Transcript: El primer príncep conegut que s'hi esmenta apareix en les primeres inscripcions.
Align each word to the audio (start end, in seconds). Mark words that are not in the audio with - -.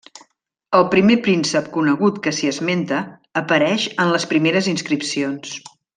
El 0.77 0.85
primer 0.93 1.17
príncep 1.27 1.67
conegut 1.75 2.17
que 2.27 2.33
s'hi 2.37 2.49
esmenta 2.53 3.03
apareix 3.43 3.87
en 4.05 4.15
les 4.15 4.27
primeres 4.33 4.71
inscripcions. 4.73 5.55